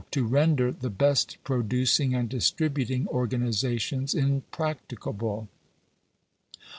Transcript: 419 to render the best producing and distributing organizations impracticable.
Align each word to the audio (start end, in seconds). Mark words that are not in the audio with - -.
419 0.11 0.13
to 0.23 0.33
render 0.33 0.71
the 0.71 0.89
best 0.89 1.37
producing 1.43 2.15
and 2.15 2.27
distributing 2.27 3.07
organizations 3.09 4.15
impracticable. 4.15 5.47